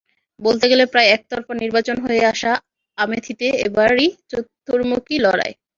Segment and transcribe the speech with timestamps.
[0.39, 2.51] বলতে গেলে প্রায় একতরফা নির্বাচন হয়ে আসা
[2.97, 5.51] আমেথিতে এবারই চতুর্মুখী লড়াই।